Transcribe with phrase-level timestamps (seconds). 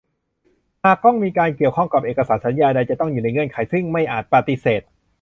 [0.85, 4.81] หากมีการเกี่ยวข้องกับเอกสารสัญญาใดจะต้องอยู่ในเงื่อนไขซึ่งไม่อาจปฏิเสธ